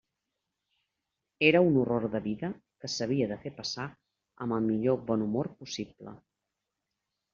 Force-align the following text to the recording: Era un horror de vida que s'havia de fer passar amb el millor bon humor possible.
Era 1.49 1.61
un 1.65 1.75
horror 1.81 2.07
de 2.15 2.21
vida 2.27 2.49
que 2.85 2.91
s'havia 2.93 3.27
de 3.33 3.37
fer 3.45 3.53
passar 3.61 3.87
amb 4.47 4.57
el 4.57 4.67
millor 4.73 4.99
bon 5.11 5.27
humor 5.27 5.55
possible. 5.61 6.17